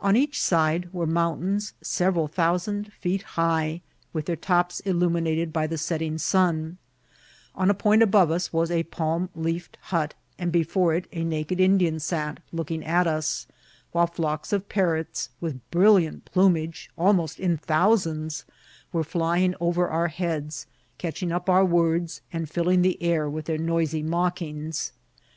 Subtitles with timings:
[0.00, 5.78] On each side were mountains several thousand feet high, with their tops illuminated by the
[5.78, 6.76] setting sun;
[7.54, 11.60] on a point above us was a palm leafed hut, and before it a naked
[11.60, 13.46] Indian sat looking at us;
[13.92, 18.44] while flocks of parrots, with brilliant plumage, almost in thousands,
[18.92, 20.66] were flying over our heads,
[20.98, 24.90] catching up our words, and filling the air with their noisy mockings.